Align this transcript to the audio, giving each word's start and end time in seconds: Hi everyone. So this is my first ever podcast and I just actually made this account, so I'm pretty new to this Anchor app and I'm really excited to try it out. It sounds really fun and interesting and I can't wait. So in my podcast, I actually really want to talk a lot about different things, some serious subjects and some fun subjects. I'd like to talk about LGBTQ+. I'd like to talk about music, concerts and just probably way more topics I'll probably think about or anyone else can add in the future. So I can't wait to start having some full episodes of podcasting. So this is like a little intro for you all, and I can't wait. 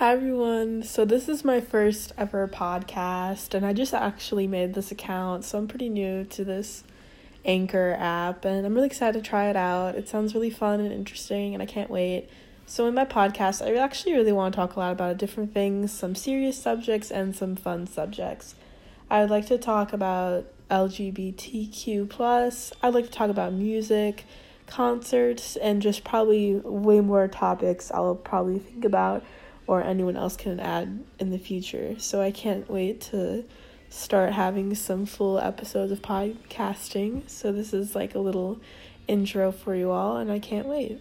Hi 0.00 0.14
everyone. 0.14 0.82
So 0.82 1.04
this 1.04 1.28
is 1.28 1.44
my 1.44 1.60
first 1.60 2.14
ever 2.16 2.48
podcast 2.48 3.52
and 3.52 3.66
I 3.66 3.74
just 3.74 3.92
actually 3.92 4.46
made 4.46 4.72
this 4.72 4.90
account, 4.90 5.44
so 5.44 5.58
I'm 5.58 5.68
pretty 5.68 5.90
new 5.90 6.24
to 6.24 6.42
this 6.42 6.84
Anchor 7.44 7.94
app 7.98 8.46
and 8.46 8.64
I'm 8.64 8.72
really 8.72 8.86
excited 8.86 9.22
to 9.22 9.28
try 9.28 9.50
it 9.50 9.56
out. 9.56 9.96
It 9.96 10.08
sounds 10.08 10.34
really 10.34 10.48
fun 10.48 10.80
and 10.80 10.90
interesting 10.90 11.52
and 11.52 11.62
I 11.62 11.66
can't 11.66 11.90
wait. 11.90 12.30
So 12.64 12.86
in 12.86 12.94
my 12.94 13.04
podcast, 13.04 13.60
I 13.60 13.74
actually 13.74 14.14
really 14.14 14.32
want 14.32 14.54
to 14.54 14.56
talk 14.56 14.74
a 14.74 14.78
lot 14.78 14.92
about 14.92 15.18
different 15.18 15.52
things, 15.52 15.92
some 15.92 16.14
serious 16.14 16.56
subjects 16.56 17.10
and 17.10 17.36
some 17.36 17.54
fun 17.54 17.86
subjects. 17.86 18.54
I'd 19.10 19.28
like 19.28 19.44
to 19.48 19.58
talk 19.58 19.92
about 19.92 20.46
LGBTQ+. 20.70 22.72
I'd 22.82 22.94
like 22.94 23.04
to 23.04 23.10
talk 23.10 23.28
about 23.28 23.52
music, 23.52 24.24
concerts 24.66 25.56
and 25.56 25.82
just 25.82 26.04
probably 26.04 26.54
way 26.54 27.00
more 27.00 27.28
topics 27.28 27.90
I'll 27.90 28.14
probably 28.14 28.60
think 28.60 28.86
about 28.86 29.22
or 29.70 29.84
anyone 29.84 30.16
else 30.16 30.36
can 30.36 30.58
add 30.58 30.98
in 31.20 31.30
the 31.30 31.38
future. 31.38 31.94
So 31.96 32.20
I 32.20 32.32
can't 32.32 32.68
wait 32.68 33.00
to 33.12 33.44
start 33.88 34.32
having 34.32 34.74
some 34.74 35.06
full 35.06 35.38
episodes 35.38 35.92
of 35.92 36.02
podcasting. 36.02 37.30
So 37.30 37.52
this 37.52 37.72
is 37.72 37.94
like 37.94 38.16
a 38.16 38.18
little 38.18 38.58
intro 39.06 39.52
for 39.52 39.76
you 39.76 39.92
all, 39.92 40.16
and 40.16 40.32
I 40.32 40.40
can't 40.40 40.66
wait. 40.66 41.00